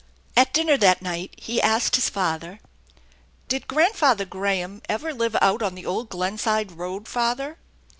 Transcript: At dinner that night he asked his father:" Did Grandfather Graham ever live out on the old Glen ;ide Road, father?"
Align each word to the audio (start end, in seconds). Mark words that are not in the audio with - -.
At 0.35 0.51
dinner 0.51 0.77
that 0.77 1.03
night 1.03 1.31
he 1.37 1.61
asked 1.61 1.93
his 1.95 2.09
father:" 2.09 2.59
Did 3.49 3.67
Grandfather 3.67 4.25
Graham 4.25 4.81
ever 4.89 5.13
live 5.13 5.37
out 5.41 5.61
on 5.61 5.75
the 5.75 5.85
old 5.85 6.09
Glen 6.09 6.39
;ide 6.43 6.71
Road, 6.71 7.07
father?" 7.07 7.59